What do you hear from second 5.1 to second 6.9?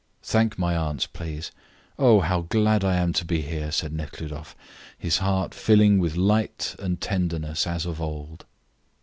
heart filling with light